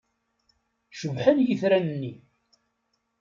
Cebḥen 0.99 1.37
yitran-nni. 1.45 2.13